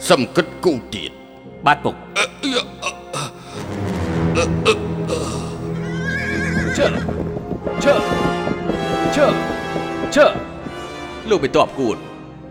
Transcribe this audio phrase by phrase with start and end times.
[0.08, 1.10] សំគិតគូទៀត
[1.66, 1.94] បាទពុក
[6.76, 6.86] ឈើ
[7.84, 7.94] ឈើ
[9.14, 9.26] ឈើ
[10.14, 10.26] ឈើ
[11.30, 11.96] លោកបេតបគួន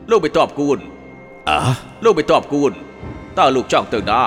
[0.09, 0.79] លោកបេតបគួន
[1.49, 1.59] អើ
[2.03, 2.71] លោកបេតបគួន
[3.37, 4.21] តើលោកចង់ទៅណា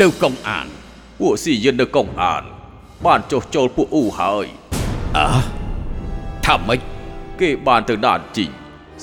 [0.00, 0.66] ទៅកុងអាន
[1.20, 2.42] ពួកស៊ីយិននៅកុងអាន
[3.06, 4.46] បានចុះចូលពួកអ៊ូហើយ
[5.16, 5.28] អើ
[6.46, 6.80] ថាម៉េច
[7.40, 8.50] គេបានទៅដានជីង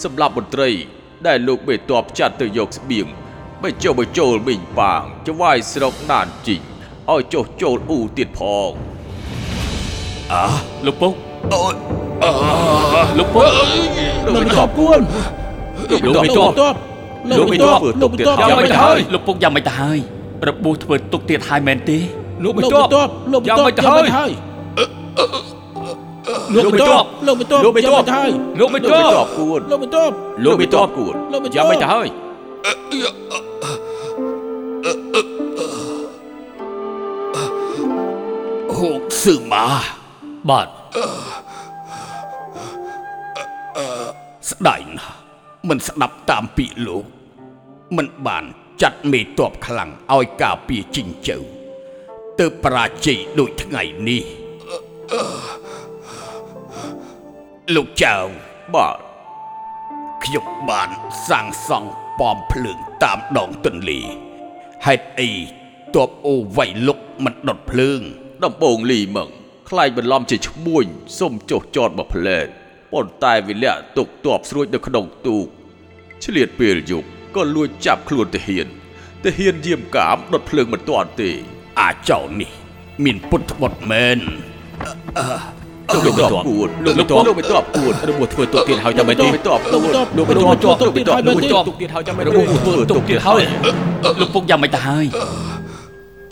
[0.04, 0.70] សម្រាប់មន្ត្រី
[1.28, 3.08] ដែលលោកបេតបចាត់ទៅយកស្បៀង
[3.64, 6.62] បញ្ចុះបញ្ចូលមីងប៉ាងចវាយស្រុកដានជីង
[7.12, 8.72] ឲ្យចុះចូលអ៊ូទៀតផង
[10.34, 10.46] អើ
[10.86, 11.14] លោកពុក
[11.54, 12.05] អូយអើ
[13.18, 13.50] លោកពុក
[14.26, 15.00] លោកលោកបេបិតទបគួន
[16.06, 16.76] លោកបេតបទ័ព
[17.30, 20.00] លោកបេតបធ្វើទុកទៀតយ៉ាងមិនទៅហើយលោកពុកយ៉ាងមិនទៅហើយ
[20.48, 21.98] របួសធ្វើទុកទៀតហើយមែនទេ
[22.44, 24.32] លោកបិទទ័ពលោកបិទទ័ពយ៉ាងមិនទៅហើយ
[26.56, 30.12] លោកបិទទ័ពលោកបិទទ័ពលោកបេតយ៉ាងបមិនទៅហើយលោកបេតបគួនលោកបិទទ័ព
[30.46, 32.08] លោកបេតបគួនលោកបេតបយ៉ាងមិនទៅហើយ
[38.78, 39.66] ហូកសឺម៉ា
[40.50, 40.68] បាទ
[44.52, 45.18] ស្ដាយណាស់
[45.70, 47.06] មិនស្ដាប់តាមពាក្យលោក
[47.98, 48.44] មិនបាន
[48.82, 51.38] ចាត់មេតបខ្លាំងឲ្យការពារជីងជើ
[52.40, 54.24] ទើបបរាជ័យដូចថ្ងៃនេះ
[57.76, 58.16] លោកចៅ
[58.74, 58.98] បាទ
[60.24, 60.90] ខ្ញុំបាន
[61.30, 64.00] សាងសង់ប៉មភ្លើងតាមដងទន្លេ
[64.86, 65.32] ហេតុអី
[65.96, 68.02] តបអូវៃលុកមិនដុតភ្លើង
[68.44, 69.30] ដំបងលីមឹង
[69.70, 70.86] ខ្លាយបន្លំជាឈ្មួញ
[71.20, 72.50] សុំចុះចតមកផ្លែត
[72.96, 75.48] ប៉ុន្តែវិលៈទុកទ័ពស្រួចនៅក្នុងទូក
[76.24, 78.68] ឆ្លៀតពេលយប់ក៏លួចចាប់ខ្លួនទាហាន
[79.24, 81.32] ទាហានយាមកាមដុតភ្លើងមិនទាន់ទេ
[81.82, 82.52] អាចោនេះ
[83.04, 84.20] មានពុទ្ធបុត្រមែន
[86.06, 93.44] លោកបេតបគួនលោកបេតបលោកបេតបគួនរបួសធ្វើទុកទៀតហើយចាំមែនទេលោកបេតបគួនលោកបិទទ័ពលោកបិទទ័ពលោកបិទទ័ពទុកទៀតហើយចាំមែនរបួសធ្វើទុកទៀតហើយ
[94.22, 95.06] លោកពុកយ៉ាងមិនទៅហើយ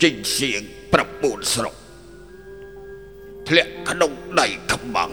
[0.04, 0.62] ចេញសៀង
[0.94, 1.74] ប្រាប់បូនស្រុក
[3.48, 5.12] ធ្លាក់ក្នុងដៃខ្មាំង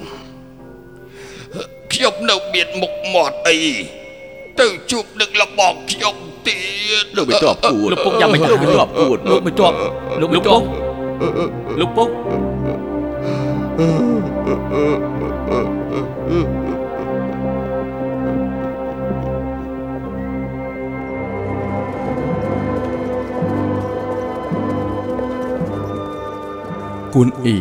[2.10, 3.59] ខ្ញុំនៅមានមុខមាត់អី
[4.60, 6.16] ទៅជួបនឹងលបងខ្ញុំ
[6.48, 6.59] ទៀ
[7.03, 9.72] តលោកបេតបគួនលោកពុកយ៉ាងមិនទៅលោកបេតបគួនលោកបិទទ័ព
[10.21, 10.62] លោកពុក
[11.81, 12.09] លោកពុក
[27.15, 27.59] គួនអ៊ី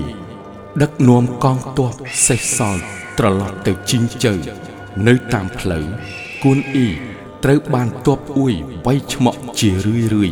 [0.81, 1.93] ដឹកនាំកងទ័ព
[2.27, 4.33] សេះសល់ ត្រឡប់ទៅជីងជើ
[5.07, 5.85] នៅតាមផ្លូវ
[6.43, 6.87] គួនអ៊ី
[7.43, 8.53] ត្រូវបានទ័ពអ៊ុយ
[8.85, 10.31] វាយឆ្មក់ជារឿយរឿយ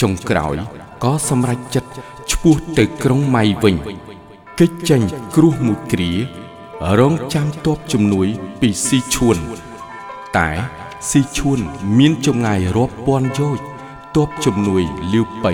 [0.00, 0.56] ចុងក្រោយ
[1.04, 1.90] ក៏សម្រេចចិត្ត
[2.32, 3.76] ឈ្មោះទៅក្រុងម៉ៃវិញ
[4.58, 5.00] គេចចេញ
[5.36, 6.12] គ្រោះមួយគ្រា
[7.00, 8.28] រងចាំទ័ពជំនួយ
[8.60, 9.36] ពីស៊ីឈួន
[10.36, 10.50] តែ
[11.08, 11.58] ស៊ីឈួន
[11.98, 13.64] មានចម្ងាយរាប់ពាន់យោជន៍
[14.16, 14.82] ទ័ពជំនួយ
[15.12, 15.52] លាវប៉ៃ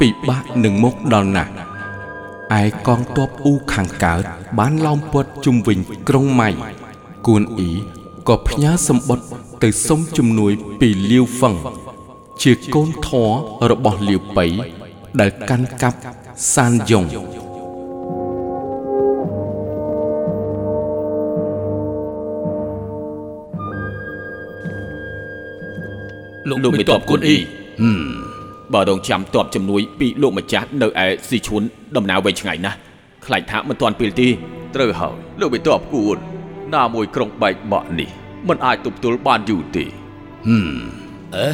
[0.00, 1.52] ពិបាកនឹងមកដល់ណាស់
[2.54, 4.22] ឯកងទ័ពអ៊ូខាងកើត
[4.58, 6.50] បានឡោមព័ទ្ធជុំវិញក្រុងម៉ៃ
[7.26, 7.72] គួនអ៊ី
[8.28, 9.26] ក៏ផ្ញើសម្បត្តិ
[9.62, 11.54] ទៅសុំជំនួយពីលាវហ្វឹង
[12.42, 13.30] ជាកូនធរ
[13.70, 14.46] របស់លាវប៉ៃ
[15.20, 15.98] ដែលកាន់កាប់
[16.54, 17.04] សានយ៉ុង
[26.48, 27.36] លោកបិទទ័ពគុណអ៊ី
[28.74, 31.62] បើរងចាំទ័ពជំនួយពីលោកម្ចាស់នៅឯស៊ីឈួន
[31.96, 32.78] ដំណើរវែងឆ្ងាយណាស់
[33.26, 34.28] ខ្លាចថាមិនទាន់ពេលទេ
[34.74, 36.16] ត្រូវហើយលោកបេតបគួន
[36.74, 38.10] ណាមួយក្រុងបែកបាក់នេះ
[38.48, 39.84] มันអាចទប់ទល់បានយូរទេ
[41.36, 41.46] អេ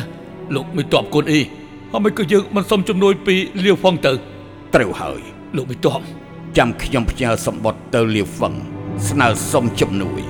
[0.55, 1.43] លោកបិទទ័ពគុណអ៊ី
[1.91, 4.12] ហើយមិនក៏យើងមិនសុំជំនួយពីលាវហ្វឹងទៅ
[4.75, 5.20] ត្រូវហើយ
[5.56, 6.00] លោកបិទទ័ព
[6.59, 8.55] ចាំខ្ញុំផ្ញើសម្បត្តិទៅលាវហ្វឹង
[9.09, 10.20] ស្នើសុំជំនួយ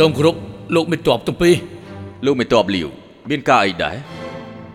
[0.00, 0.36] សូមគោរព
[0.74, 1.54] លោកបិទទ័ពទាំងពីរ
[2.24, 2.88] លោកមិនតបលាវ
[3.30, 3.96] មានការអីដែរ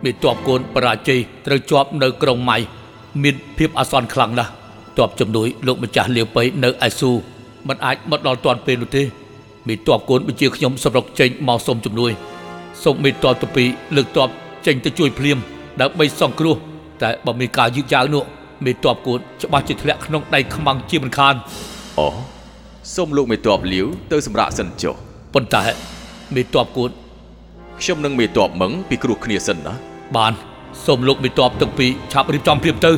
[0.04, 2.58] មេតបកូនបរាជ័យត្រូវជាប់នៅក្រុងម៉ៃ
[3.24, 4.52] មានភាពអាសន្នខ្លាំងណាស់
[5.00, 7.12] តបជំនួយលោកម្ចាស់លាវប៉ៃនៅអេស៊ូ
[7.68, 9.04] มันអាចមកដល់ទាន់ពេលនោះទេ
[9.68, 12.12] មេតបកូនបញ្ជាខ្ញុំសម្រុកចេញមកសុំជំនួយ
[12.84, 14.30] សូមមេតបទីពីរលើកតប
[14.66, 15.38] ចេញទៅជួយភ្លាម
[15.82, 16.56] ដើម្បីសង្គ្រោះ
[17.02, 18.24] តែបើមានការយឺតយ៉ាវនោះ
[18.66, 21.36] មេតបកូនច្បាស់ជាធ្លាក់ក្នុងដៃខ្មាំងជាមិនខាន
[22.00, 22.08] អូ
[22.96, 25.64] សូមលោកមេតបលាវទៅសម្រាប់សិនចុះ ប៉ុន្តែ
[26.36, 26.92] មេតបកូន
[27.80, 29.74] ខ្ញុំនឹងមេតបមឹងពីគ្រោះគ្នាសិនណា
[30.18, 30.34] បាន
[30.86, 32.92] សូមលោកមេតបទាំងពីរឆាប់រៀបចំព្រៀបទៅ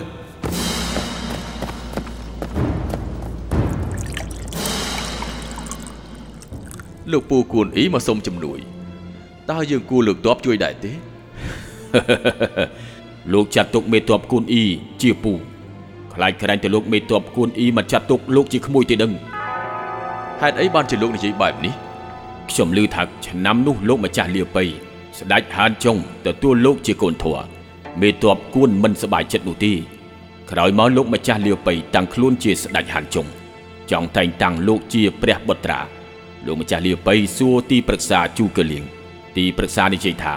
[7.12, 8.60] លោកពូគួនអ៊ីមកសុំជំនួយ
[9.52, 10.92] តើយើងគួរលើកតបជួយដែរទេ
[13.34, 14.66] លោកចាត់ទុកមេតបគួនអ៊ី
[15.02, 15.34] ជាពូ
[16.14, 19.12] ខ្លាចក្រែងតែលោកមេតបគួនអ៊ីមកចាត់ទុកលោកជាក្មួយទេដឹង
[20.42, 21.74] ហេតុអីបានជាលោកនិយាយបែបនេះ
[22.50, 24.66] ខ្ញុំឮថាឆ្នាំនោះលោកម្ចាស់លាប៉ី
[25.20, 27.38] ស្ដេចហានចុងទទួលលោកជាកូនធัว
[28.02, 29.74] មេតបគួនមិនសប្បាយចិត្តនោះទេ
[30.52, 33.28] ក្រោយមកលោកម្ចាស់លាប៉ីតាំងខ្លួនជាស្ដេចហានចុង
[33.92, 35.80] ចង់តែងតាំងលោកជាព្រះបុត្រា
[36.46, 38.84] លោកម្ចាស់លាប៉ីសួរទីប្រឹក្សាជូកលៀង
[39.38, 40.36] ទីប្រឹក្សានិយាយថា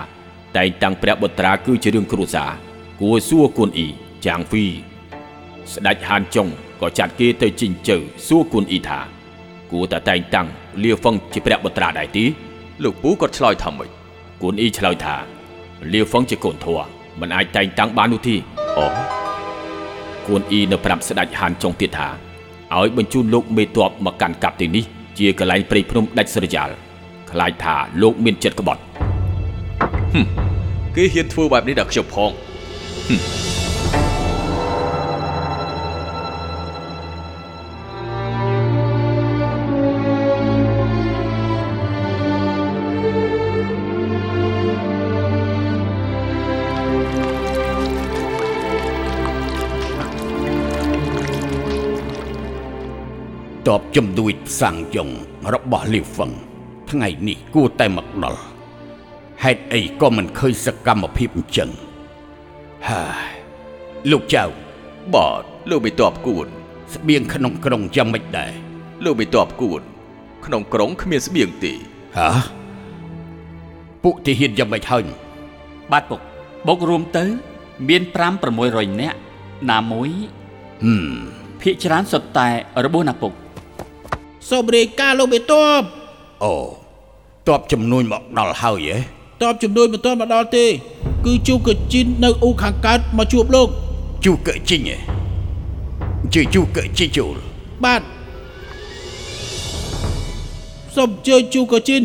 [0.56, 2.50] តែងតាំងព្រះបុត្រាគឺជារឿងគ្រួសារ
[3.00, 3.88] គួរសួរគួនអ៊ី
[4.26, 4.67] ចាងហ្វី
[5.73, 6.49] ស្ដេចហានចុង
[6.81, 9.15] ក៏ចាត់គេទៅជីងជើសួរគួនអ៊ីថា
[9.72, 10.46] គួរតែតែងតាំង
[10.82, 12.24] លាហ្វឹងជាព្រះបុត្រាដែរទី
[12.82, 13.88] លោកពូគាត់ឆ្លើយថាម៉េច
[14.42, 15.16] គួនអ៊ីឆ្លើយថា
[15.92, 16.78] លាហ្វឹងជាកូនធัว
[17.20, 18.36] មិនអាចតែងតាំងបាននោះទេ
[18.78, 18.86] អូ
[20.26, 22.08] គួនអ៊ីនៅប្រាប់ស្ដេចហានចុងទៀតថា
[22.74, 24.84] ឲ្យបញ្ជូនលោកមេតបមកកាន់កាប់ទីនេះ
[25.18, 26.70] ជាកន្លែងព្រៃភ្នំដាច់ស្រយាល
[27.30, 28.80] ខ្លាចថាលោកមានចិត្តក្បត់
[30.96, 33.56] គេហ៊ានធ្វើបែបនេះដល់ខ្ញុំផងត
[53.78, 55.11] បជំនួយផ្សាំងយង
[55.52, 56.32] របស់លីហ្វឹង
[56.90, 58.43] ថ្ងៃនេះគួរតែមកដល់
[59.44, 61.70] ហេតុអីក៏មិនឃើញសកម្មភាពអញ្ចឹង
[62.88, 63.31] ហើយ
[64.11, 64.44] លោកចៅ
[65.14, 66.46] បាទលោកមេតបគួន
[66.94, 68.52] ស្បៀងក្នុងក្រុងយ៉ាងម៉េចដែរ
[69.05, 69.81] លោកមេតបគួន
[70.44, 71.72] ក្នុងក្រុងគ្មានស្បៀងទេ
[72.17, 72.31] ហ៎
[74.02, 75.05] ពួកទីហ៊ានយ៉ាងម៉េចហើយ
[75.93, 76.20] បាទពុក
[76.67, 77.25] បុករួមទៅ
[77.88, 78.17] មាន5
[78.55, 79.19] 600នាក់
[79.70, 80.11] ណាមួយ
[80.84, 81.06] ហឹម
[81.61, 82.49] ភាកច្រើនសុទ្ធតែ
[82.84, 83.32] របួសណាពុក
[84.48, 85.82] សូមរាយការណ៍លោកមេតប
[86.44, 86.54] អូ
[87.48, 88.98] តបចំនួនមកដល់ហើយហ៎
[89.43, 90.64] តបជំនួយមិនទាន់មកដល់ទេ
[91.25, 93.69] គឺជូកជីននៅអ៊ូខាងកើតមកជួបលោក
[94.25, 94.96] ជូកើជីងហ៎
[96.34, 97.37] ជឿជូកើជីជូល
[97.84, 98.02] បាទ
[100.96, 102.04] សូមអញ្ជើញជូកជីន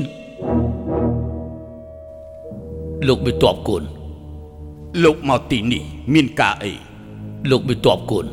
[3.07, 3.83] លោកមេតបកូន
[5.03, 5.83] លោកមកទីនេះ
[6.13, 6.73] មានការអី
[7.51, 8.25] លោកមេតបកូន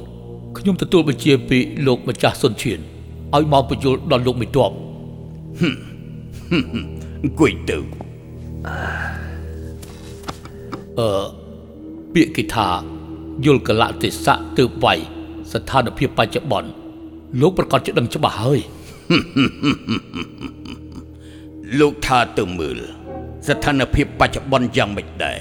[0.57, 2.81] ខ្ញុំទទួលបញ្ជាពីលោកម្ចាស់សុនឈៀន
[3.37, 4.73] ឲ្យមកបញ្យល់ដល់លោកមេតប
[7.23, 7.79] អង្គុយទៅ
[10.99, 11.25] អឺ
[12.15, 12.69] ពាក្យគេថា
[13.45, 14.99] យល់កលៈទេសៈទើបវាយ
[15.53, 16.71] ស្ថានភាពបច្ចុប្បន្ន
[17.41, 18.61] លោកប្រកាសជាដឹងច្បាស់ហើយ
[21.79, 22.79] លោកថាទៅមើល
[23.49, 25.39] ស្ថានភាពបច្ចុប្បន្នយ៉ាងម៉េចដែរ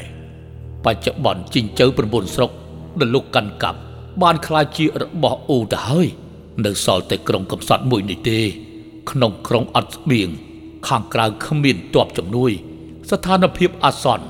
[0.86, 2.52] បច្ចុប្បន្នជីងជើ9ស្រុក
[3.00, 3.80] ដែលលោកកាន់កាប់
[4.22, 6.08] បានក្លាយជារបស់អូទៅហើយ
[6.66, 8.40] នៅសល់តែក្រុងកំសត់មួយនេះទេ
[9.12, 10.30] ក្នុងក្រុងអត់ស្បៀង
[10.88, 12.52] ខាងក្រៅគ្មានទ័ពជំនួយ
[13.10, 14.26] ស្ថានភាពអាសន្ន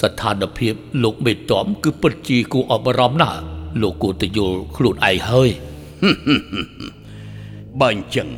[0.00, 3.38] ស្ថានភាពលោកមេតមគឺពិតជាគួរអបអរំណាស់
[3.82, 5.50] លោកគួរតែយល់ខ្លួនឯងហើយ
[7.80, 8.28] បើអញ្ចឹង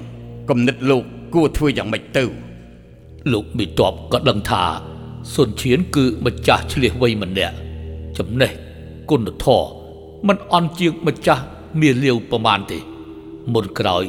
[0.48, 1.02] គំនិតលោក
[1.34, 2.24] គួរធ្វើយ៉ាងម៉េចទៅ
[3.32, 4.62] លោកមេតបក៏ដឹងថា
[5.34, 7.56] សុនឈៀនគឺម្ចាស់ឆ្លៀសវៃម្នាក់
[8.18, 8.52] ចំណេះ
[9.10, 9.68] គុណធម៌
[10.26, 11.44] មិនអន់ជាងម្ចាស់
[11.80, 12.78] មាលាវប្រមាណទេ
[13.52, 14.04] មុនក្រោយ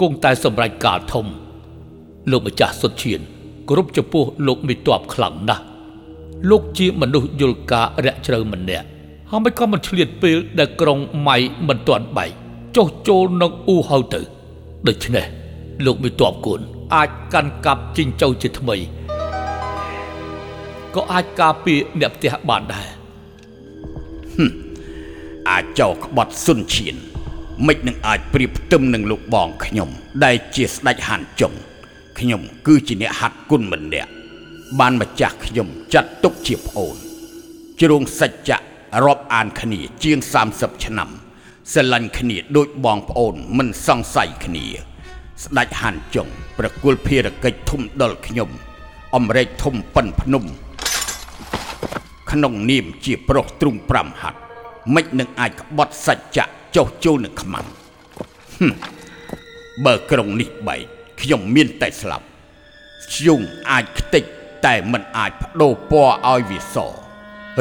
[0.00, 1.26] គង់តែសម្រេចការធំ
[2.30, 3.20] លោកម្ចាស់សុនឈៀន
[3.70, 5.64] គ្រប់ចំពោះលោកមេតបខ្លាំងណាស់
[6.50, 8.86] លោកជាមនុស្សយល់ការរាក់ជ្រៅម្នាក់
[9.30, 11.36] ហើយមិនក៏មិនឆ្លៀតពេលដែលក្រុងម៉ៃ
[11.68, 12.30] មិនទាន់បែក
[12.76, 14.20] ចុះចូលនឹងអ៊ូហៅទៅ
[14.88, 15.26] ដូច្នេះ
[15.84, 16.60] លោកមេតបគុណ
[16.94, 18.76] អាចកាន់កាប់ជីងចៅជាថ្មី
[20.94, 22.88] ក៏អាចការពារអ្នកផ្ទះបានដែរ
[25.50, 26.96] អាចចោក្បត់សុនឈៀន
[27.66, 29.90] មិននឹងអាចប្រៀបផ្ទឹមនឹងលោកបងខ្ញុំ
[30.24, 31.52] ដែលជាស្ដេចហានចុង
[32.18, 34.10] ខ្ញុំគឺជាអ្នកហាត់គុណម្នាក់
[34.78, 36.96] បានម្ចាស់ខ្ញុំចាត់ទុកជាប្អូន
[37.80, 38.58] ជ្រងសច្ចៈ
[39.04, 40.18] រាប់អានគ្នាជាង
[40.52, 41.08] 30ឆ្នាំ
[41.72, 44.64] ស្រឡាញ់គ្នាដូចបងប្អូនមិនសង្ស័យគ្នា
[45.42, 48.50] ស្ដេចហានចុងប្រគល់ភារកិច្ចធំដល់ខ្ញុំ
[49.14, 54.45] អំរែកធំប៉ិនភ្នំខក្នុងនាមជាប្រុសទ្រុង5ហាត់
[54.94, 56.44] មិននឹងអាចក្បត់សច្ចៈ
[56.76, 57.66] ចុះចូលនឹងខ្មាំង
[58.56, 58.72] ហឹម
[59.84, 60.80] បើក្រុងនេះបែក
[61.20, 62.26] ខ្ញុំមានតែស្លាប់
[63.12, 63.40] ធ្យូង
[63.70, 64.24] អាចខ្ទេច
[64.66, 66.76] តែមិនអាចបដូរពណ៌ឲ្យវាស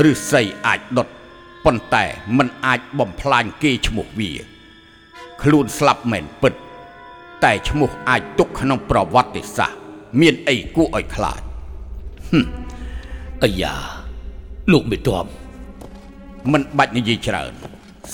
[0.10, 1.08] ឬស័យអាចដុត
[1.66, 2.06] ប៉ុន្តែ
[2.38, 4.32] មិនអាចបំផ្លាញគេឈ្មោះវា
[5.42, 6.54] ខ្លួនស្លាប់មែនពិត
[7.44, 9.80] តែឈ្មោះអាចទុកក្នុងប្រវត្តិសាស្ត្រ
[10.22, 11.42] មានអីគួរឲ្យខ្លាច
[13.44, 13.76] អាយ៉ា
[14.72, 15.26] លោកមេតប
[16.52, 17.54] មិនបាច់និយាយច្រើន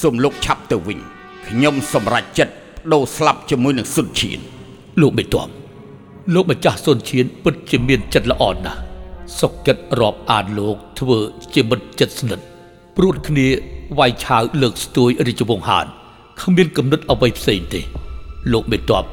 [0.01, 0.99] សូមលោកឆាប់ទៅវិញ
[1.47, 2.55] ខ្ញុំសម្រេចចិត្តប
[2.93, 4.39] ដូរស្លាប់ជាមួយនឹងសុនឈៀន
[5.01, 5.49] លោកមេតប
[6.33, 8.79] លោកម្ចាស់សុនឈៀនពិតជាមានចិត្តល្អណាស់
[9.39, 11.17] សុកចិត្តរាប់អានលោកធ្វើ
[11.53, 12.45] ជាមិត្តចិត្តស្និទ្ធ
[12.97, 13.47] ព្រួតគ្នា
[13.99, 15.85] វាយឆាវលើកស្ទួយរាជវង្សហាន
[16.41, 17.81] គ្មានកំណត់អ្វីផ្សេងទេ
[18.51, 19.05] លោកមេតប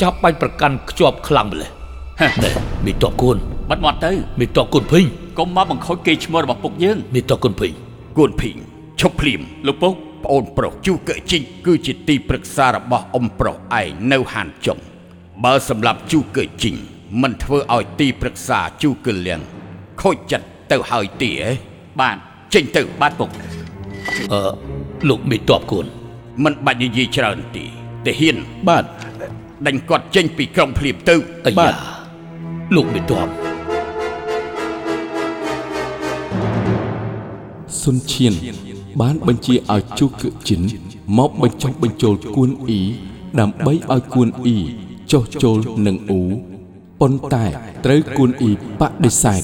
[0.00, 1.70] ចាប់បាច់ប្រកាន់ខ្ជាប់ខ្លាំងម្លេះ
[2.20, 2.54] ហេនេះ
[2.86, 3.36] មេតបគូន
[3.68, 5.04] បាត់មាត់ទៅមេតបគូនភីង
[5.38, 7.72] កុំមកបង្ខូចគេឈ្មោះរបស់ពុកយើងមេតបគូនភីង
[8.16, 8.56] គួនភីង
[9.00, 14.78] ឈប់ភ្លាមលោកពុកប្អូនប្រុសជូកើជីងគឺជាទីប្រឹក្សារបស់អ៊ំប្រុសឯងនៅហានចុង
[15.44, 16.76] បើសម្រាប់ជូកើជីង
[17.22, 19.40] មិនធ្វើឲ្យទីប្រឹក្សាជូកើលៀង
[20.02, 21.50] ខូចចិត្តទៅហើយទីហ៎
[22.00, 22.16] បាទ
[22.54, 23.30] ចេញទៅបាទពុក
[24.32, 24.40] អឺ
[25.08, 25.86] លោកមេតបគូន
[26.44, 27.64] មិនបាច់និយាយច្រើនទេ
[28.04, 28.36] តែហ៊ាន
[28.68, 28.84] បាទ
[29.66, 31.14] ដេញគាត់ចេញពីក្រុងភ្លាមទៅ
[31.46, 31.74] អាបាយ៉ាទ
[32.76, 33.49] លោកមេតប
[37.82, 38.34] សុនឈៀន
[39.00, 40.62] បានបញ្ជាឲ្យជូកឺជីន
[41.18, 42.82] មកបញ្ចុះបញ្ចូលគួនអ៊ី
[43.40, 44.56] ដើម្បីឲ្យគួនអ៊ី
[45.12, 46.22] ចុះចូលនឹងអ៊ូ
[47.00, 47.44] ប៉ុន្តែ
[47.84, 49.42] ត្រូវគួនអ៊ីបដិសេធ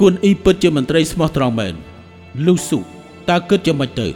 [0.00, 1.74] គួនអ៊ីពិតជាមន្ត្រីស្មោះត្រង់មែន
[2.46, 2.78] លូស៊ូ
[3.28, 4.08] តើគិតយ៉ាងម៉េចទៅ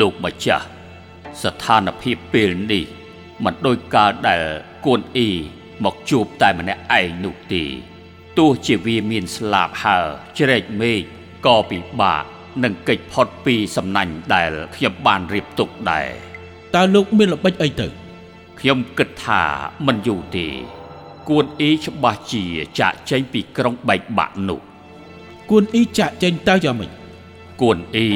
[0.00, 0.79] លោកម្ចាស់
[1.42, 2.84] ស្ថានភាពពេលនេះ
[3.44, 4.44] មិនដូចកាលដែល
[4.84, 5.30] គួនអ៊ី
[5.84, 7.64] មកជួបតែម្នាក់ឯងនោះទេ
[8.38, 10.06] ទោះជាវាមានស្លាបហើរ
[10.38, 11.00] ជ្រែកមេឃ
[11.46, 12.24] ក៏ពិបាក
[12.64, 16.08] នឹងកិច្ចផុតពីសំណាញ់ដែលខ្ញុំបានរៀបទុកដែរ
[16.74, 17.88] តើលោកមានល្បិចអីទៅ
[18.60, 19.42] ខ្ញុំគិតថា
[19.86, 20.48] មិនយូរទេ
[21.28, 22.44] គួនអ៊ីច្បាស់ជា
[22.80, 24.60] ចាក់ចេញពីក្រុងបែកបាក់នោះ
[25.50, 26.90] គួនអ៊ីចាក់ចេញតើយ៉ាងម៉េច
[27.60, 28.10] គួនអ៊ី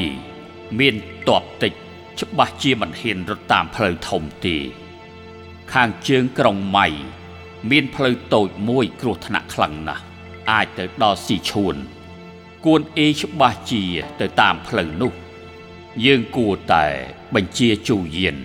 [0.78, 0.94] មាន
[1.28, 1.72] តបតិច
[2.20, 4.56] ច្បាស់ជាមិនហ៊ានរត់តាមផ្លូវធំទេ
[5.72, 6.86] ខាងជើងក្រុងម៉ៃ
[7.70, 10.04] មានផ្លូវតូចមួយគ្រោះថ្នាក់ខ្លាំងណាស់
[10.50, 11.76] អាចទៅដល់ស៊ីឈួន
[12.64, 13.84] គួនអ៊ីច្បាស់ជា
[14.20, 15.12] ទៅតាមផ្លូវនោះ
[16.04, 16.86] យើងគួរតែ
[17.34, 18.36] បញ្ជាជូយៀន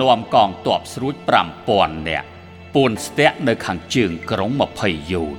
[0.00, 1.14] នាំកងទ័ពស្រួច
[1.60, 2.28] 5000នាក់
[2.74, 5.38] ពួនស្ទាក់នៅខាងជើងក្រុង20យោជន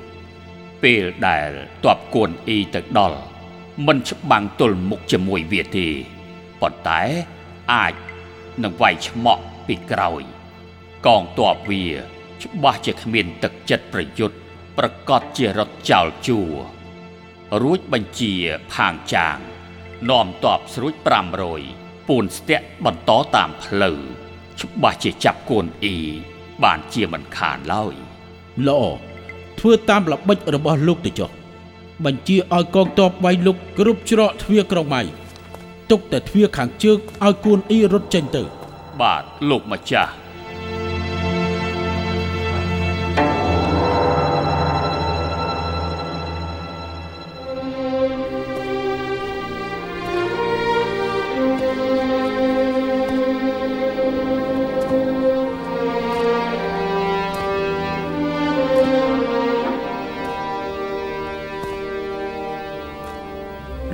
[0.82, 1.50] ពេលដែល
[1.84, 3.20] តបគួនអ៊ីទៅដល់
[3.86, 5.88] មិនច្បាំងទល់មុខជាមួយវាទេ
[6.60, 7.02] ប៉ុន្តែ
[7.72, 7.94] អាច
[8.62, 10.22] នឹងវាយឆ្មក់ពីក្រោយ
[11.06, 11.84] កងទ័ពវា
[12.42, 14.36] ច្បាស់ជាគ្មានទឹកចិត្តប្រយុទ្ធ
[14.78, 16.50] ប្រកាសជារត់ចោលជួរ
[17.62, 18.32] រួចបញ្ជា
[18.74, 19.38] ផាងចាង
[20.10, 20.94] នាំទ័ពស្រួច
[21.50, 23.98] 500ពួនស្ទាក់បន្តតាមផ្លូវ
[24.60, 25.98] ច្បាស់ជាចាប់គួនអ៊ី
[26.64, 27.94] បានជាមិនខានឡើយ
[28.66, 28.82] ល្អ
[29.58, 31.30] ធ្វើតាមល្បិចរបស់លោកទៅចុះ
[32.04, 35.02] បញ្ជាឲ្យកងទ័ពវាយលុកគ្រប់ច្រកទ្វារក្រុងម៉ៃ
[35.90, 38.42] ទុកតែទ្វារខាងជើងឲ្យគួនអ៊ីរត់ចេញទៅ
[39.00, 40.12] បាទលោកម្ចាស់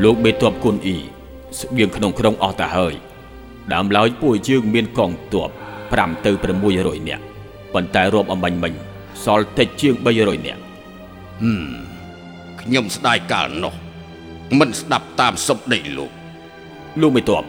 [0.05, 1.20] លោកបេតបគុនអ៊ី
[1.59, 2.95] ស្បៀងក្នុងក្រុងអស់ទៅហើយ
[3.73, 5.51] ដើមឡើយពួកយើងមានកងទ័ព
[5.87, 6.31] 5ទៅ
[6.71, 7.25] 600នាក់
[7.75, 8.73] ប៉ុន្តែរាប់អំបញ្ញមិញ
[9.25, 10.63] សល់តិចជាង300នាក់
[12.61, 13.75] ខ្ញុំស្ដាយកាលនោះ
[14.59, 16.11] មិនស្ដាប់តាមសុបដីលោក
[17.01, 17.45] លោកបេតប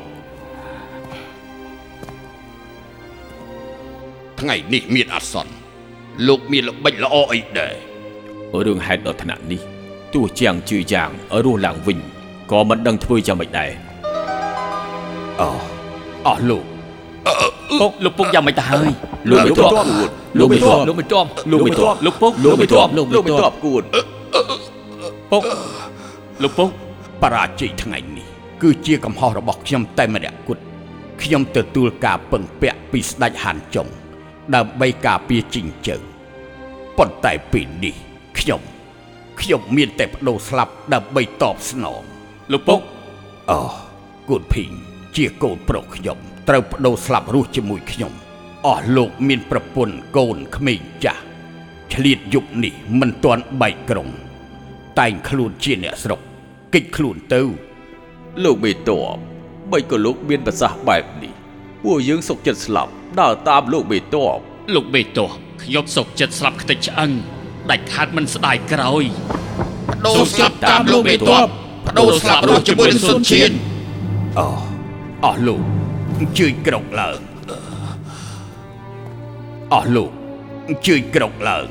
[4.39, 5.53] ថ្ងៃនេះមានអាសន្ន
[6.27, 7.73] លោកមានល្បិចល្អអីដែរ
[8.65, 9.61] រឿងហេតុដល់ថ្នាក់នេះ
[10.13, 11.09] ទោះជាងជឿយ៉ាង
[11.45, 11.99] រស់ឡើងវិញ
[12.51, 13.90] ក៏មិនដឹងធ្វើយ៉ាងម៉េចដែរ
[15.41, 15.49] អោ
[16.27, 16.63] អស់លោក
[17.81, 18.89] ពុកលោកពុកយ៉ាងម៉េចទៅហើយ
[19.29, 19.85] លោកបេតប
[20.39, 23.83] លោកបេតបលោកមេតបលោកបេតបលោកពុកលោកបេតបលោកលោកមេមិនតតបបគួន
[25.31, 25.43] ពុក
[26.43, 26.69] លោកពុក
[27.21, 28.27] បរាជ័យថ្ងៃនេះ
[28.61, 30.63] គឺជាកំហុសរបស់ខ្ញុំតែម្នាក់គត់
[31.21, 33.87] ខ្ញុំទទួលការពឹងពាក់ពីស្ដេចហានចុង
[34.55, 35.97] ដើម្បីការពារជីងជើ
[36.97, 37.95] ប៉ុន្តែពេលនេះ
[38.39, 38.61] ខ្ញុំ
[39.39, 42.01] ខ្ញុំមានតែបដូរស្លាប់ដើម្បីតបស្នង
[42.51, 42.79] លោកពុក
[43.49, 43.59] អូ
[44.29, 46.17] គួនភីង ជាកូនប្រុសខ្ញុំ
[46.49, 48.13] ត្រូវបដូរស្លាប់រស់ជាមួយខ្ញុំ
[48.67, 51.21] អស់លោកមានប្រពន្ធកូនក្មេងចាស់
[51.93, 54.09] ឆ្លៀតយុគនេះមិនទាន់បែកក្រុង
[54.99, 56.19] តែងខ្លួនជាអ្នកស្រុក
[56.73, 57.41] កិច្ចខ្លួនទៅ
[58.43, 59.17] លោកមេតប
[59.71, 61.33] បីក៏លោកមានប្រសាសន៍បែបនេះ
[61.83, 64.39] ពួកយើងសុកចិត្តស្លាប់ដើរតាមលោកមេតប
[64.75, 65.29] លោកបេតោះ
[65.63, 67.11] ខ្ញុំសុកចិត្តស្លាប់ខ្ទេចឆ្អឹង
[67.69, 69.03] ដាច់ខាតមិនស្ដាយក្រោយ
[70.07, 71.47] ដូរស្លាប់តាមលោកមេតប
[71.99, 73.51] ដូរស្លាប់រស់ជាមួយនឹងសុនឈៀន
[74.39, 74.70] អ
[75.25, 75.63] អស់លោក
[76.19, 77.19] អញ្ជើញក្រុកឡើង
[79.73, 80.11] អស់លោក
[80.69, 81.67] អញ្ជើញក្រុកឡើង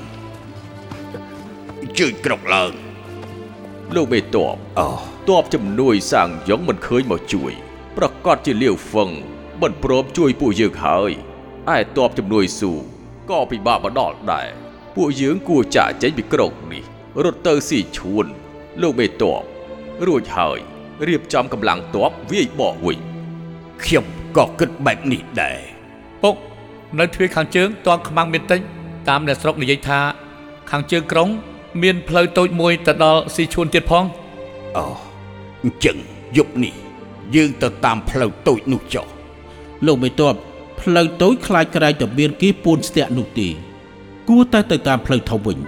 [1.82, 2.72] អញ្ជើញក្រុកឡើង
[3.94, 4.80] លោកមេតបអ
[5.28, 7.52] តបជំនួយសាងយ៉ងមិនឃើញមកជួយ
[7.96, 9.10] ប្រកាសជាលាវហ្វឹង
[9.62, 11.10] មិនព្រមជួយពួកយើងហើយ
[11.74, 12.72] ឯតបជំនួយស៊ូ
[13.30, 14.48] ក៏ពិបាកមកដល់ដែរ
[14.96, 16.84] ពួកយើងគួរចាក់ចេញពីក្រុងនេះ
[17.24, 18.26] រត់ទៅស៊ីឈួន
[18.82, 19.42] លោកមេតប
[20.06, 20.58] រួចហើយ
[21.08, 23.09] រៀបចំកម្លាំងតបវាយបកវិញ
[23.84, 24.04] ខ្ញុំ
[24.36, 25.58] ក៏គិតបែបនេះដែរ
[26.22, 26.36] ពុក
[26.98, 28.60] នៅទ្វារខាងជើងតងខ្មាំងមានតិច
[29.08, 30.00] តាមអ្នកស្រុកនិយាយថា
[30.70, 31.28] ខាងជើងក្រុង
[31.82, 34.04] មានផ្លូវតូចមួយទៅដល់ស៊ីឈួនទៀតផង
[34.76, 34.84] អូ
[35.62, 35.96] អញ្ចឹង
[36.36, 36.74] យប់នេះ
[37.34, 39.06] យើងទៅតាមផ្លូវតូចនោះចុះ
[39.86, 40.34] លោកមេតប
[40.80, 43.48] ផ្លូវតូចខ្លាចក្រែងតែមានគេពួនស្ទាក់នោះទេ
[44.28, 45.58] គួរតែទៅតាមផ្លូវធំវិញ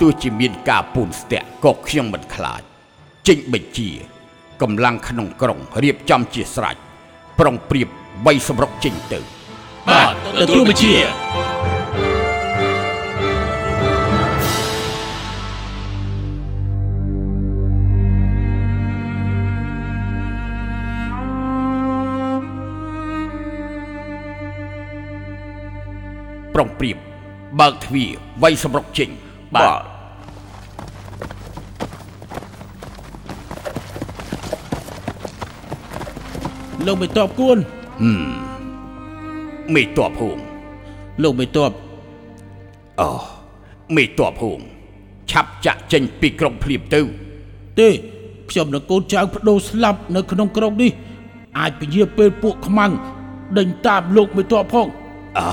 [0.00, 2.60] ទោះជាមានការពូនស្ទាក់ក៏ខ្ញុំមិនខ្លាច
[3.28, 3.90] ចេញបញ្ជា
[4.62, 6.76] កម្លាំងក្នុងក្រុងរៀបចំជាស្រេច
[7.38, 7.88] ប្រុងប្រៀប
[8.26, 9.20] បីសម្រុកចេញទៅ
[9.88, 10.94] បាទទទួលបញ្ជា
[26.54, 26.96] ប្រុងប្រៀប
[27.60, 28.10] បើកទ្វារ
[28.42, 29.10] បីសម្រុកចេញ
[29.54, 29.97] បាទ
[36.88, 37.58] លោកមេតបគួន
[39.74, 40.38] មេតបហួង
[41.22, 41.72] លោកមេតប
[43.00, 43.10] អូ
[43.96, 44.60] មេតបហួង
[45.30, 47.00] ឆាប់ចាក់ចេញពីក្រុងភ្លាមទៅ
[47.78, 47.88] ទេ
[48.50, 50.92] ខ្ញុំនឹងកូនចៅបដូរស្លាប់នៅក្នុងក្រុងនេះ
[51.58, 52.92] អាចពជាពេលពួកខ្មាំង
[53.58, 54.86] ដេញតាមលោកមេតបផង
[55.38, 55.48] អើ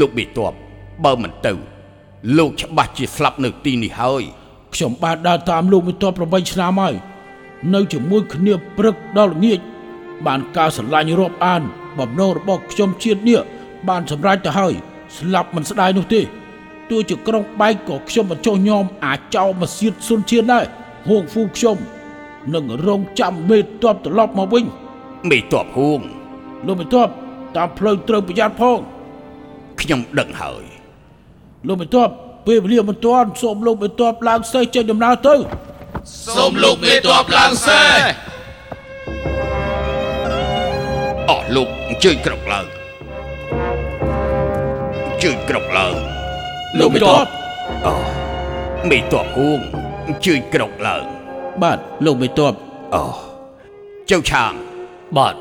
[0.00, 0.52] លោកមេតប
[1.04, 1.52] បើមិនទៅ
[2.38, 4.22] លោកច្បាស់ជាស្លាប់នៅទីនេះហើយ
[4.74, 6.94] ខ្ញុំបានដើរតាមលោកមេតប8ឆ្នាំហើយ
[7.74, 9.60] នៅជាមួយគ្នាព្រឹកដល់ល្ងាច
[10.26, 11.62] បានការស្រឡាញ់រាប់អាន
[11.98, 13.40] បំណងរបស់ខ្ញុំជាតិនេះ
[13.88, 14.74] បានសម្រេចទៅហើយ
[15.16, 16.20] ស្លាប់មិនស្ដាយនោះទេ
[16.90, 20.64] ទោះជាក្រុងបែកក៏ខ្ញុំមិនចោះញោមអាចចោលមកសៀតសុនជាតិដែរ
[21.08, 21.76] ហួងហ្វូខ្ញុំ
[22.54, 24.64] នឹងរងចាំមេតបត្រឡប់មកវិញ
[25.30, 26.00] មេតបហួង
[26.66, 27.08] លោកមេតប
[27.56, 28.78] តាមផ្លូវត្រូវប្រយ័ត្នផង
[29.80, 30.64] ខ្ញុំដឹងហើយ
[31.66, 32.08] លោកមេតប
[32.46, 35.34] ពេលវេលាមិនទាន់សូមលោកមេតបឡើងសេះចេញដំណើរទៅ
[36.36, 38.27] សូមលោកមេតបឡើងសេះ
[41.56, 42.66] លោកអញ្ជើញក្រុកឡើង
[45.06, 45.94] អញ្ជើញក្រុកឡើង
[46.78, 47.28] លោកមេតប
[47.86, 47.94] អូ
[48.90, 49.60] មេតបហួង
[50.06, 51.04] អញ្ជើញក្រុកឡើង
[51.62, 52.54] បាទលោកមេតប
[52.94, 53.02] អូ
[54.10, 54.52] ចៅឆាង
[55.16, 55.38] បាទឯ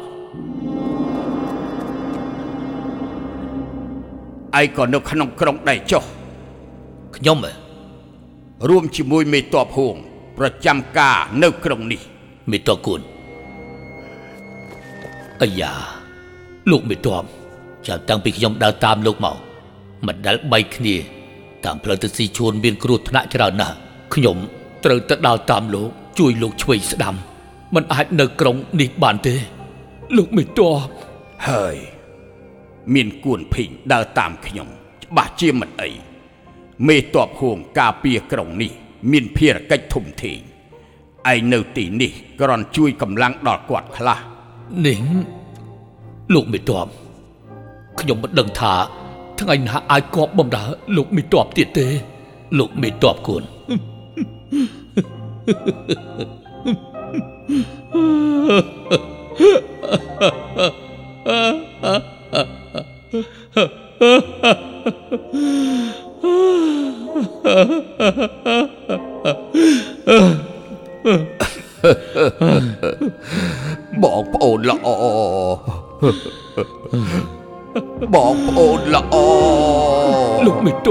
[4.64, 6.04] ងក៏នៅក្នុងក្រុងដែរចុះ
[7.16, 7.54] ខ្ញុំហ៎
[8.70, 9.96] រួមជាមួយមេតបហួង
[10.38, 12.02] ប្រចាំការនៅក្រុងនេះ
[12.52, 13.02] មេតបគួន
[15.42, 15.97] អាយ៉ា
[16.72, 17.24] លោកមេតប
[17.88, 19.38] ចាំតាំងពីខ្ញុំដើរតាមលោកមក
[20.08, 20.96] មិនដែលបែកគ្នា
[21.66, 23.76] តាមផ្លូវទៅស៊ីជួនមានគ្រោះថ្នាក់ច្រើនណាស់
[24.14, 24.38] ខ្ញុំ
[24.86, 27.16] ត្រូវទៅដើរតាមលោកជួយលោកឆ្វេងស្ដាំ
[27.76, 29.36] មិនអាចនៅក្រុងនេះបានទេ
[30.18, 30.90] លោកមេតប
[31.50, 31.76] ហើយ
[32.94, 34.68] មានគួនភីងដើរតាមខ្ញុំ
[35.04, 35.92] ច្បាស់ជាមិនអី
[36.88, 38.72] មេតបហួងការពារក្រុងនេះ
[39.12, 40.40] មានភារកិច្ចធំធេង
[41.32, 44.20] ឯងនៅទីនេះគ្រាន់ជួយកម្លាំងដល់គាត់ខ្លះ
[44.86, 45.00] នេះ
[46.34, 46.88] លោកមេតប
[48.00, 48.74] ខ្ញុំមិនដឹងថា
[49.40, 51.88] ថ្ងៃណាអាចគប់បំរើលោកមេតបទៀតទេ
[52.58, 53.44] លោកមេតបគួន
[74.04, 74.88] បងប្អូនល្អ
[78.14, 79.16] បងប្អូនល្អ
[80.46, 80.88] លោកមេត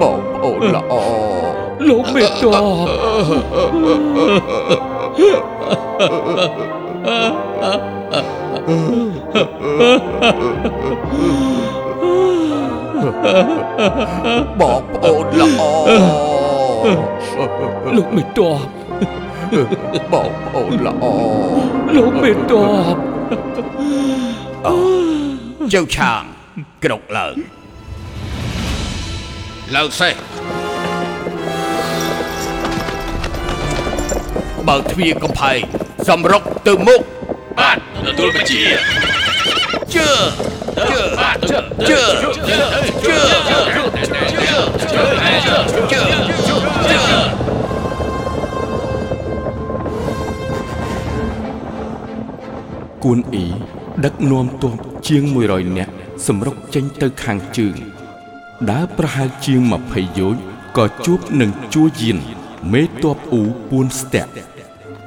[0.00, 0.92] បបងប្អូនល្អ
[1.88, 2.04] លោក
[18.16, 18.40] មេត
[19.52, 19.54] ប
[20.12, 21.04] បងប្អូនល្អ
[21.96, 23.56] លោកមេតបបងប្អូនល្អលោកមេតប
[25.72, 26.22] ជើវឆាង
[26.84, 27.34] ក្រកឡើង
[29.76, 30.14] ឡើងសេះ
[34.68, 35.60] បើកទ្វារកំផែង
[36.08, 37.00] សម្រុកទៅមុខ
[37.58, 38.62] បាទទទួលបញ្ជា
[39.94, 40.10] ជើ
[40.90, 41.02] ជើ
[41.50, 41.60] ជើ
[41.90, 43.52] ជើជើជើ
[53.04, 53.46] គួនអ៊ី
[54.04, 54.76] ដឹកនាំទ័ព
[55.08, 55.92] ជាង100នាក់
[56.26, 57.76] សម្រុកចេញទៅខាងជើង
[58.70, 59.60] ដើរប្រហែលជាង
[59.90, 60.42] 20យោជន៍
[60.76, 62.18] ក៏ជួបនឹងជួយៀន
[62.72, 64.32] មេទ័ពអ៊ូពួនស្ទាក់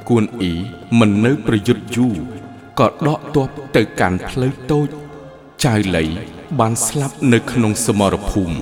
[0.10, 0.54] គួនអ៊ី
[1.00, 2.16] មិននៅប្រយុទ្ធយូរ
[2.80, 4.88] ក៏ដកទ័ពទៅកាន់ផ្លូវតូច
[5.66, 6.04] ចៅលៃ
[6.60, 8.56] បានស្លាប់នៅក្នុងសមរភូមិ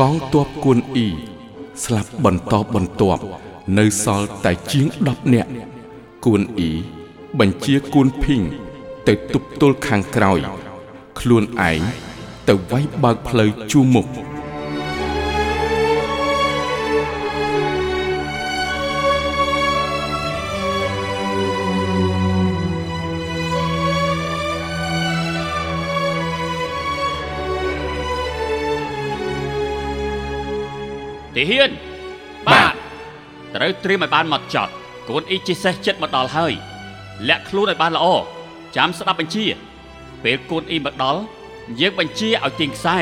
[0.00, 1.08] កងទ័ពគួនអ៊ី
[1.84, 3.22] ស្លាប់បន្តបន្ទាប់
[3.78, 5.50] នៅសល់តែជាង10នាក់
[6.24, 7.01] គួនអ៊ី
[7.40, 8.42] បញ្ជាគួនភីង
[9.08, 10.38] ទៅទប់ទល់ខាងក្រោយ
[11.20, 11.80] ខ្លួនឯង
[12.48, 31.70] ទៅវាយបើកផ្លូវជួរមុខទាហាន
[32.48, 32.74] បាទ
[33.54, 34.72] ត្រូវត្រៀមឲ្យបានមកចត់
[35.08, 36.54] កូនអ៊ីជីសេះចិត្តមកដល់ហើយ
[37.28, 38.06] លាក់ខ្លួនឲ្យបានល្អ
[38.76, 39.46] ចាំស្ដាប់បញ្ជា
[40.24, 41.20] ពេលកូនអ៊ីមកដល់
[41.80, 42.96] យើងបញ្ជាឲ្យទាញខ្សែ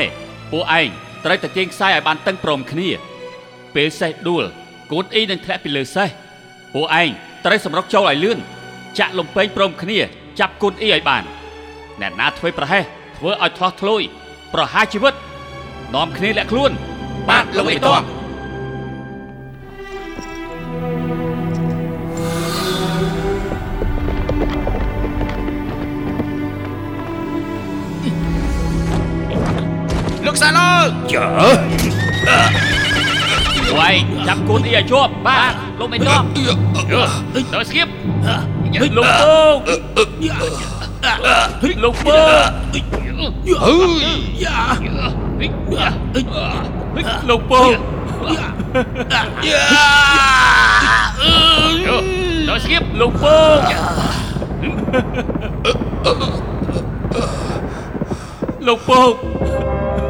[0.51, 0.89] ពួកឯង
[1.25, 2.89] ត្រូវតែទាញខ្សែឲ្យបានតឹងព្រមគ្នា
[3.75, 4.43] ពេលសេះដួល
[4.91, 6.09] កូនអ៊ីនឹងធ្លាក់ពីលើសេះ
[6.73, 7.09] ពួកឯង
[7.45, 8.39] ត្រូវសម្រុកចូលឲ្យលឿន
[8.99, 9.99] ចាក់លំពេងព្រមគ្នា
[10.39, 11.23] ចាប់កូនអ៊ីឲ្យបាន
[12.01, 12.83] អ្នកណាធ្វើប្រហែស
[13.17, 14.01] ធ្វើឲ្យឆ្លោះធ្លួយ
[14.53, 15.13] ប្រហារជីវិត
[15.95, 16.71] នាំគ្នាលាក់ខ្លួន
[17.29, 18.20] បាទលោកអ៊ីត
[30.31, 30.71] បលោកសាឡូ
[31.13, 31.25] ជើ
[33.77, 33.89] វ៉ៃ
[34.27, 36.23] ចាប់កូនអ៊ីឲ្យជាប់បាទលោកមិនតប
[37.53, 37.83] ដល់ស្គៀ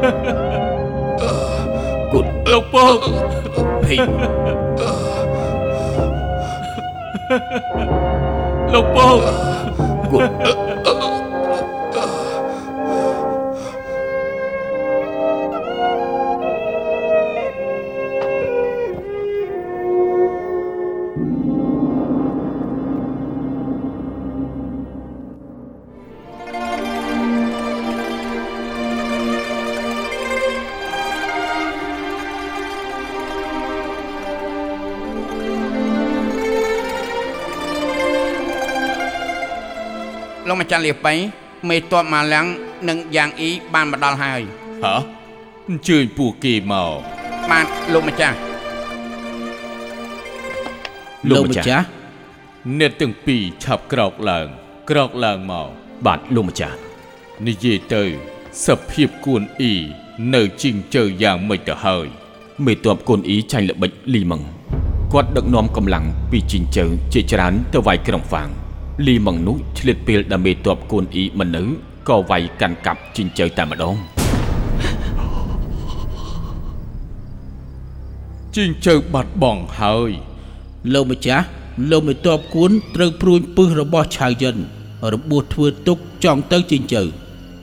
[0.02, 0.04] ប
[2.52, 9.18] លោកពង
[10.14, 10.20] លោ
[10.81, 10.81] ក
[40.71, 41.13] លោកម្ចាស់លាបៃ
[41.69, 42.45] មេតបម៉ាឡាំង
[42.89, 44.41] និងយ៉ាងអ៊ីបានមកដល់ហើយ
[44.84, 44.95] ហ៎
[45.69, 46.91] អញ្ជើញពួកគេមក
[47.51, 48.38] បាទលោកម្ចាស់
[51.29, 51.86] លោកម្ចាស់
[52.79, 54.47] អ្នកទាំងពីរឆាប់ក្រោកឡើង
[54.89, 55.67] ក្រោកឡើងមក
[56.05, 56.77] បាទលោកម្ចាស់
[57.47, 58.03] និយាយទៅ
[58.65, 59.75] សភាពគួនអ៊ី
[60.34, 62.05] នៅជីងជើយ៉ាងម៉េចទៅហើយ
[62.65, 64.41] មេតបកូនអ៊ីចាញ់ល្បិចលីម៉ង
[65.13, 68.49] គាត់ដឹកនាំកម្លាំងពីជីងជើជាច្រើនទៅវាយក្រុងហ្វាង
[69.06, 71.63] លីម៉ងនោះឆ្លៀតពេលដែលមេតបកូនអ៊ីមិននៅ
[72.08, 73.95] ក៏វាយកាន់កាប់ជីងជើតែម្ដង
[78.56, 80.12] ជីងជើបាត់បង់ហើយ
[80.93, 81.45] លោកម្ចាស់
[81.91, 84.56] លោកម្តបគួនត្រូវព្រួញពឹសរបស់ឆៅយិន
[85.13, 87.01] របួសធ្វើទុកចង់ទៅជិញ្ជើ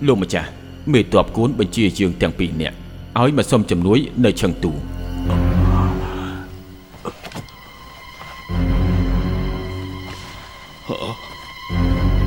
[0.07, 0.49] លោកម្ចាស់
[0.93, 2.77] មេតបកូនបញ្ជាយើងទាំងពីរនាក់
[3.21, 4.73] ឲ្យមកសុំជំនួយនៅឈឹងទូ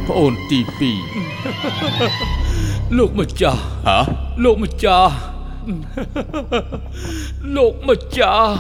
[0.08, 1.00] ប្អូនទីពីរ
[2.98, 4.00] លោកម្ចាស់ហ៎
[4.44, 5.14] លោកម្ចាស់
[7.56, 8.52] លោកម្ចាស់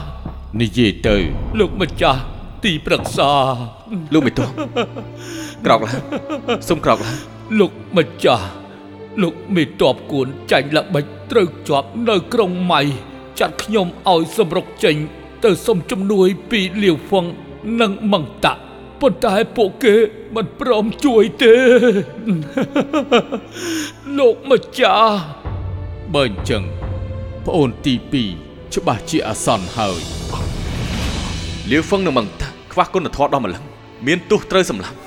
[0.60, 1.16] និយាយទៅ
[1.60, 2.20] លោកម្ចាស់
[2.64, 3.32] ទីប្រឹក្សា
[4.14, 4.50] លោកមេតប
[5.66, 7.16] ក្រោកឡើងសុំក្រោកឡើង
[7.60, 8.46] លោកម្ចាស់
[9.22, 12.82] លោកមេតបគួនចាញ់ល្បិចត្រូវជាប់នៅក្រុងម៉ៃ
[13.40, 14.96] ចាត់ខ្ញុំឲ្យសម្រុកចេញ
[15.44, 17.26] ទៅសុំជំនួយពីលាវហ្វឹង
[17.82, 18.62] និងម៉ងតាក់
[19.02, 19.96] ប៉ុន្តែពួកគេ
[20.36, 21.56] មិនព្រមជួយទេ
[24.18, 25.18] លោកម្ចាស់
[26.14, 26.64] បើអញ្ចឹង
[27.46, 27.94] ប្អូនទី
[28.34, 30.02] 2ច្បាស់ជាអាសន្នហើយ
[31.70, 33.64] លាវហ្វឹងនឹងមង្តាខ្វះគុណធម៌ដល់ម្លឹង
[34.08, 34.98] មានទោសត្រូវសម្លាប់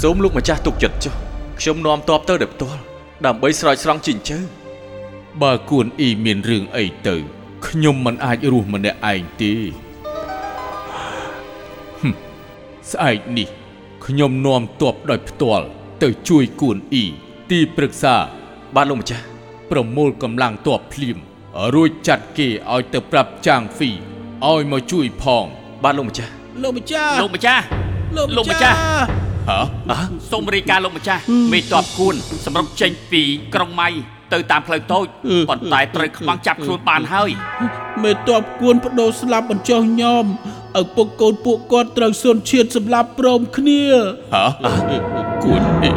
[0.00, 1.14] សូមលោកម្ចាស់ទុកចិត្តចុះ
[1.60, 2.80] ខ្ញុំនាំតបទៅដោយផ្ទាល់
[3.26, 4.38] ដើម្បីស្រោចស្រង់ជីងជើ
[5.42, 7.16] បើគួនអ៊ីមានរឿងអីទៅ
[7.68, 9.54] ខ្ញុំមិនអាចរស់ម្នាក់ឯងទេ
[12.92, 13.48] ស្អែកនេះ
[14.06, 15.66] ខ្ញុំនាំទ័ពដោយផ្ទាល់
[16.02, 17.04] ទៅជួយគួនអ៊ី
[17.50, 18.14] ទីប្រឹក្សា
[18.74, 19.24] បាទលោកម្ចាស់
[19.70, 21.16] ប្រមូលកម្លាំងទ័ពភ្លាម
[21.74, 23.90] រួចចាត់គេឲ្យទៅប្រាប់ចាងហ្វី
[24.44, 25.44] ឲ្យមកជួយផង
[25.84, 26.30] បាទលោកម្ចាស់
[26.62, 27.62] លោកម្ចាស់លោកម្ចាស់
[28.16, 28.76] លោលោកម្កម្ចាចាស់
[29.98, 31.20] ស់សូមរាយការណ៍លោកម្ចាស់
[31.52, 33.22] មេតបគួន សម្រាប់ចេញពី
[33.54, 33.88] ក្រុងម៉ៃ
[34.32, 35.04] ទៅតាមផ្លូវតូច
[35.48, 37.30] ប៉ុន្តែត្រូវខ្មាំងចាប់ខ្លួនបានហើយ
[38.02, 40.24] មេតបគួនបដូរស្លាប់បញ្ចុះញោម
[40.80, 43.84] ឪពុកកូនពួកគាត់ត្រូវសុនឈាតសម្លាប់ព្រមគ្នា
[44.34, 44.44] ហ៎
[45.44, 45.92] គួនអ៊ី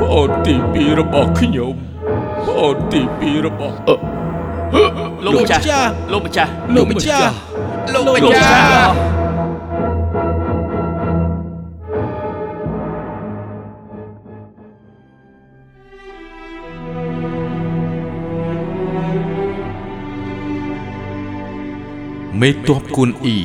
[0.00, 1.74] ប្អូនទីពីររបស់ខ្ញុំ
[2.46, 3.96] ប្អូនទីពីររបស់អឺ
[5.24, 5.62] លោកម្ចាស់
[6.12, 7.32] លោកម្ចាស់លោកម្ចាស់
[7.94, 9.19] លោកម្ចាស់
[22.40, 23.38] ម្ចាស់មេតបគួនអ៊ី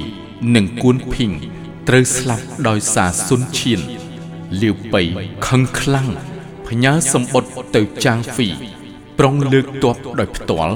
[0.55, 1.31] និងគួនភីង
[1.87, 3.79] ត្រូវស្លាប់ដោយសារសុនឈៀន
[4.61, 5.03] លាវប៉ៃ
[5.47, 6.09] ខឹងខ្លាំង
[6.67, 8.47] ផ្ញើសម្បត្តិទៅចាងហ្វី
[9.19, 10.75] ប្រុងលើកទ័ពដោយផ្ទាល់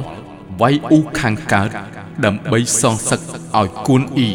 [0.61, 1.69] វាយអ៊ូខាងកើត
[2.25, 3.21] ដើម្បីសងសឹក
[3.59, 4.31] ឲ្យគួនអ៊ី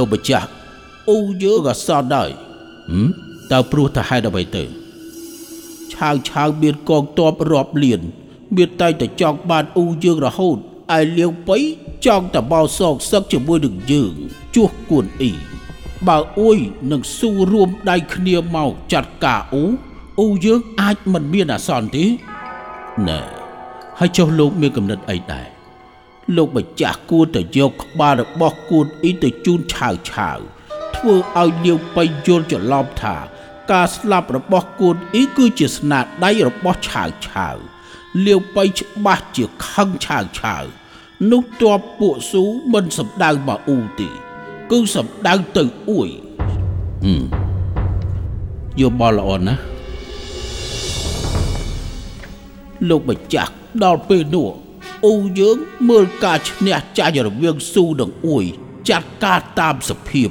[0.00, 0.48] លោកម្ចាស់
[1.08, 2.30] អ៊ូយើងក៏សតដែរ
[2.90, 3.08] ហឹម
[3.52, 4.64] តើព្រោះតែហេតុអ្វីទៅ
[5.92, 8.00] ឆាវឆាវមានកងទ័ពរាប់លាន
[8.56, 10.56] មានតែតែចង់បានអ៊ូយើងរហូត
[10.96, 11.58] ឯលាវប៉ៃ
[12.06, 14.12] ចង់តែបោសងសឹកជាមួយនឹងយើង
[14.54, 15.32] ជួសគួនអ៊ី
[16.08, 16.58] បើអ៊ុយ
[16.90, 19.64] នឹងស៊ូរួមដៃគ្នាមកចាត់ការអ៊ូ
[20.18, 22.04] អ៊ូយើងអាចមិនមានអាសន្នទេ
[23.08, 23.20] ណែ
[23.98, 25.49] ហើយចុះលោកមានកំណត់អីដែរ
[26.36, 30.38] លោកម្ចាស់គួរតែយកក្បាលរបស់គួនអ៊ីទៅជូនឆាវឆាវ
[30.96, 33.16] ធ្វើឲ្យលាវប៉ៃយល់ច្រឡំថា
[33.72, 37.56] ការស្លាប់របស់គួនអ៊ីគឺជាស្នាដៃរបស់ឆាវឆាវ
[38.26, 40.64] លាវប៉ៃច្បាស់ជាខឹងឆាវឆាវ
[41.30, 44.08] នោះតបពួកស៊ូមិនសម្ដៅមកអ៊ូទេ
[44.70, 46.08] គឺសម្ដៅទៅអ៊ួយ
[47.04, 47.24] ហឹម
[48.80, 49.62] យកបលល្អណាស់
[52.88, 54.48] លោកម្ចាស់ដល់ពេលនោះ
[55.04, 55.56] អ៊ូយើង
[55.88, 58.44] មើលការឈ្នះចាញ់រវាងស៊ូនិងអ៊ួយ
[58.88, 60.28] ចាត់ការតាមសភាព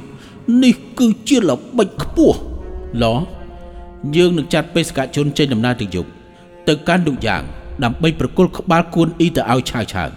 [0.63, 2.37] នេះគឺជាល្បិចខ្ពស់
[3.03, 3.05] ឡ
[4.15, 6.09] យើងនឹងចាត់បេសកជនចេញដំណើរទៅយប់
[6.67, 7.43] ទៅកាន់ទុកយ៉ាង
[7.83, 10.09] ដើម្បីប្រគល់ក្បាលគួនអ៊ីទៅឲ្យឆាវឆាវ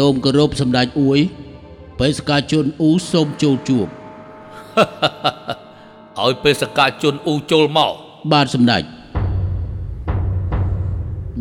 [0.00, 1.18] សូមគោរពសម្ដេចអ៊ួយ
[1.98, 3.86] បេសកជនអ៊ូសូមចូលជួប
[6.20, 7.92] ឲ្យបេសកជនអ៊ូចូលមក
[8.32, 8.82] បាទសម្ដេច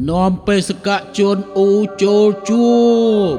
[0.09, 1.71] នាំបេសកជនអ៊ូ
[2.03, 2.67] ចូលជួ
[3.33, 3.35] ប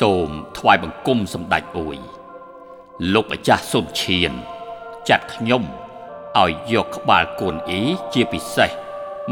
[0.00, 1.96] សូមថ្វាយបង្គំសម្ដេចអ៊ួយ
[3.14, 4.32] លោកម្ចាស់សុនឈៀន
[5.08, 5.64] ចាត់ខ្ញុំ
[6.38, 7.82] ឲ្យយកក្បាលគួនអ៊ី
[8.14, 8.70] ជាពិសេស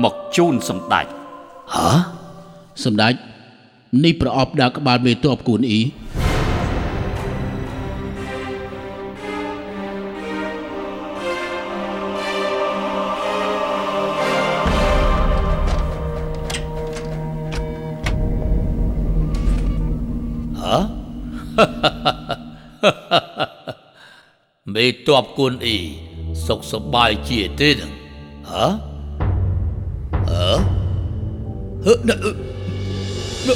[0.02, 1.06] មកជូនសម្ដេច
[1.74, 1.90] ហ៎
[2.84, 3.14] សម្ដេច
[4.04, 5.80] នេះប្រអប់ដាក់ក្បាលមេតបគូនអ៊ី
[24.74, 26.07] មេតបគួនអ៊ី
[26.48, 27.90] សុខសប្បាយជាទេនឹង
[28.50, 28.66] ហ៎
[30.28, 30.54] ហ៎
[31.84, 32.16] ហឺណ៎
[33.46, 33.52] លោ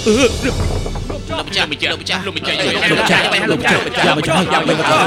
[1.40, 2.58] កម្ចាស់លោកម្ចាស់លោកម្ចាស់
[2.90, 5.06] លោកម្ចាស់លោកម្ចាស់លោកម្ចាស់លោកម្ចាស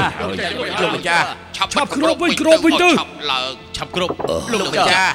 [0.82, 4.14] លោកម្ចាស់ឆាប់ឆាប់គ្របវិញគ្របវិញទៅឆាប់ឡើងឆាប់គ្រប់
[4.52, 5.12] លោកម្ចាស់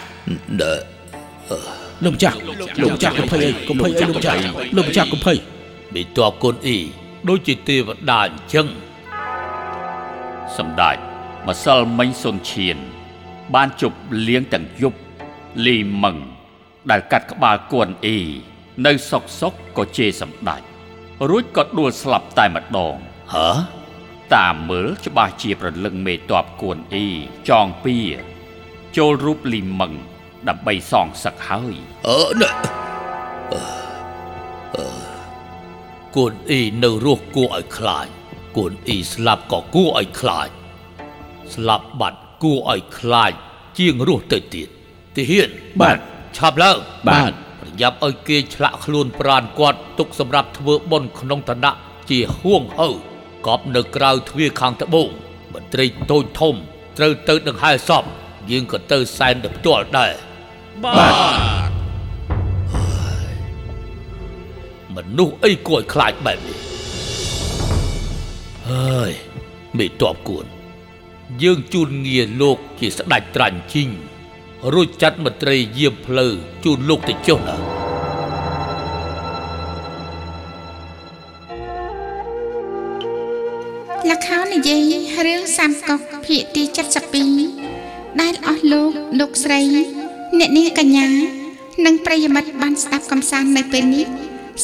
[0.59, 0.73] ណ៎
[2.03, 2.35] លោកម្ចាស់
[2.81, 4.37] លោកម្ចាស់កុំភ័យអីកុំភ័យអីលោកម្ចាស់
[4.75, 5.37] លោកម្ចាស់កុំភ័យ
[5.95, 6.79] មេតបគួនអ៊ី
[7.29, 8.67] ដូចជាទេវតាអញ្ចឹង
[10.57, 11.10] សម្ដេច
[11.47, 12.77] ម្សិលមិញសុនឈៀន
[13.53, 14.99] បានជប់លៀងទាំងយប់
[15.65, 16.17] លីមឹង
[16.89, 18.19] ដែលកាត់ក្បាលគួនអ៊ី
[18.85, 20.61] នៅសុកសុកក៏ជេរសម្ដេច
[21.29, 22.95] រួចក៏ដួលស្លាប់តែម្ដង
[23.33, 23.49] ហ៎
[24.35, 27.07] តាមមើលច្បាស់ជាប្រលឹងមេតបគួនអ៊ី
[27.49, 27.97] ចងពៀ
[28.97, 29.93] ចូលរូបលីមឹង
[30.47, 31.75] ដើម្បីសងសឹកហើយ
[32.07, 32.51] អឺណែ
[33.53, 33.63] អឺ
[34.75, 34.87] អឺ
[36.15, 38.07] កូនអ៊ីនៅរស់គួរឲ្យខ្លាច
[38.57, 40.49] កូនអ៊ីស្លាប់ក៏គួរឲ្យខ្លាច
[41.53, 43.31] ស្លាប់បាត់គួរឲ្យខ្លាច
[43.79, 44.67] ជាងរស់ទៅទៀត
[45.15, 45.49] ទាហាន
[45.81, 45.97] បាទ
[46.37, 46.77] ឆាប់ឡើង
[47.09, 51.71] បាទប្រញាប់ឲ្យគេឆ្លាក់ខ្លួនប្រានគាត់ទុកសម្រាប់ធ្វើបុណ្យក្នុងឋានៈ
[52.09, 52.89] ជាហួងហើ
[53.47, 55.09] កប់នៅក្រៅទ្វារខាងត្បូង
[55.53, 56.55] មន្ត្រីតូចធំ
[56.97, 58.03] ត្រូវទៅដង្ហែសព
[58.51, 60.11] យើងក៏ទៅសែនទៅផ្ទាល់ដែរ
[60.83, 60.91] បា
[61.69, 61.71] ទ
[64.95, 66.59] មនុស្សអីគួរឲ្យខ្លាចបែបនេះ
[68.69, 69.11] ហើយ
[69.77, 70.45] មេតបគួន
[71.39, 73.89] យើងជូនងារលោកជាស្ដេចត្រាញ់ជីង
[74.73, 77.57] រួចចាត់មន្ត្រីយាមផ្លូវជូនលោកទៅចុះណា
[84.09, 84.93] លខោននិយាយ
[85.25, 86.63] រឿងសាមកុកភាគទី
[87.41, 89.61] 72ដែលអស់លោកលោកស្រី
[90.39, 91.07] អ្នកនាងកញ្ញា
[91.85, 94.05] និងប្រិយមិត្តបានស្ដាប់កំសាន្តនៅពេលនេះ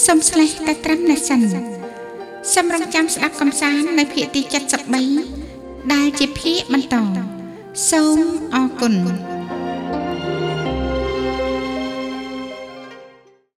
[0.06, 1.42] សូមស្លេះតែត្រឹមនេះសិន
[2.54, 5.47] សូមរងចាំស្ដាប់កំសាន្តនៅភាគទី73
[5.94, 6.96] ដែលជាភាគបន្ត
[7.90, 8.20] សូម
[8.54, 8.94] អរគុណ